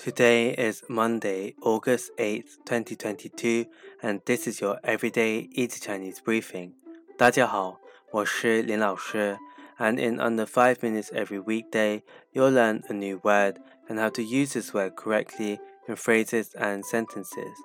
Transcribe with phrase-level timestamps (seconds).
[0.00, 3.66] Today is Monday, August 8th, 2022,
[4.02, 6.72] and this is your everyday easy Chinese briefing.
[7.16, 7.80] 大家好，
[8.12, 9.38] 我是林老师,
[9.78, 13.56] and in under 5 minutes every weekday, you'll learn a new word
[13.88, 17.56] and how to use this word correctly in phrases and sentences.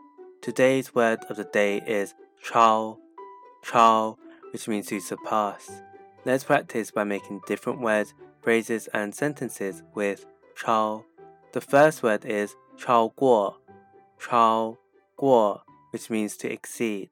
[0.42, 2.98] Today's word of the day is chao,
[3.64, 4.18] chao,
[4.52, 5.70] which means to surpass.
[6.26, 11.06] Let's practice by making different words, phrases, and sentences with chao.
[11.56, 13.58] The first word is 超过,
[14.20, 14.78] 超
[15.16, 17.10] 过, which means to exceed.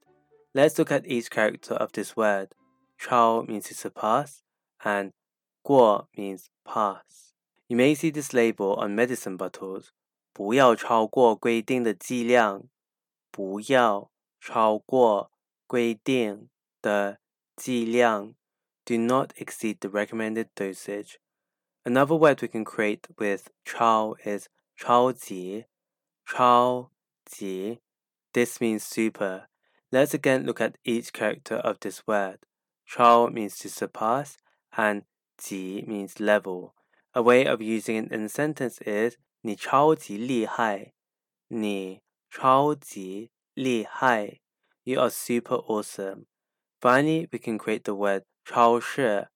[0.53, 2.49] Let's look at each character of this word.
[2.97, 4.41] 超 means to surpass,
[4.83, 5.11] and
[5.63, 7.33] 过 means pass.
[7.67, 9.91] You may see this label on medicine bottles.
[10.33, 12.63] 不要超过规定的剂量。
[13.31, 15.31] 不要超过
[15.67, 16.49] 规定
[16.81, 17.19] 的
[17.55, 18.33] 剂量。
[18.85, 21.19] Do not exceed the recommended dosage.
[21.85, 24.47] Another word we can create with chao is
[24.77, 25.65] 超级,
[26.25, 26.91] 超
[27.25, 27.79] 级.
[28.31, 29.47] This means super.
[29.91, 32.39] Let's again look at each character of this word.
[32.85, 34.37] Chao means to surpass
[34.77, 35.03] and
[35.37, 36.75] ji means level.
[37.13, 40.93] A way of using it in a sentence is 你超级厉害.
[41.47, 44.41] 你超级厉害.
[44.83, 46.25] You are super awesome.
[46.79, 49.29] Finally, we can create the word 超市,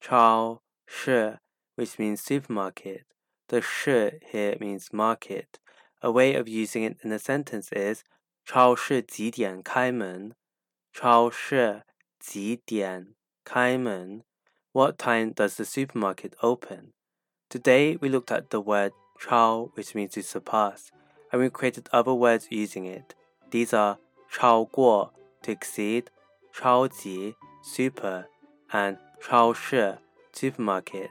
[0.00, 1.40] 超市
[1.76, 3.04] which means supermarket.
[3.48, 5.58] The 市 here means market.
[6.02, 8.04] A way of using it in a sentence is
[8.44, 10.34] 超市几点开门?
[10.92, 11.82] 超市
[12.18, 14.22] 几点开门?
[14.72, 16.92] What time does the supermarket open?
[17.48, 20.90] Today we looked at the word 超 which means to surpass
[21.32, 23.14] and we created other words using it.
[23.50, 23.98] These are
[24.30, 26.04] 超过 to exceed,
[26.52, 28.26] 超级 super
[28.70, 29.98] and 超市
[30.32, 31.10] supermarket.